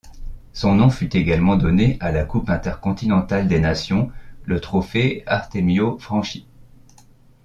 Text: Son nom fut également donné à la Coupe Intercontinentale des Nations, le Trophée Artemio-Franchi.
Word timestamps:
Son 0.51 0.73
nom 0.73 0.89
fut 0.89 1.15
également 1.15 1.57
donné 1.57 1.97
à 1.99 2.11
la 2.11 2.23
Coupe 2.23 2.49
Intercontinentale 2.49 3.47
des 3.47 3.59
Nations, 3.59 4.11
le 4.45 4.59
Trophée 4.59 5.21
Artemio-Franchi. 5.27 6.47